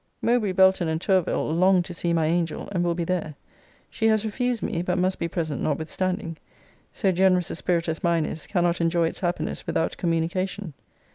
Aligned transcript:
Mowbray, 0.19 0.53
Belton, 0.53 0.87
and 0.87 0.99
Tourville, 0.99 1.53
long 1.53 1.83
to 1.83 1.93
see 1.93 2.11
my 2.11 2.25
angel, 2.25 2.67
and 2.71 2.83
will 2.83 2.95
be 2.95 3.03
there. 3.03 3.35
She 3.91 4.07
has 4.07 4.25
refused 4.25 4.63
me; 4.63 4.81
but 4.81 4.97
must 4.97 5.19
be 5.19 5.27
present 5.27 5.61
notwithstanding. 5.61 6.37
So 6.91 7.11
generous 7.11 7.51
a 7.51 7.55
spirit 7.55 7.87
as 7.87 8.03
mine 8.03 8.25
is 8.25 8.47
cannot 8.47 8.81
enjoy 8.81 9.09
its 9.09 9.19
happiness 9.19 9.67
without 9.67 9.97
communication. 9.97 10.73